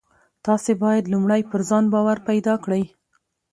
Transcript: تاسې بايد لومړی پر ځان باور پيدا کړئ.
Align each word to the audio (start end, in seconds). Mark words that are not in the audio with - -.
تاسې 0.45 0.71
بايد 0.81 1.05
لومړی 1.13 1.41
پر 1.51 1.61
ځان 1.69 1.85
باور 1.93 2.17
پيدا 2.29 2.53
کړئ. 2.63 2.83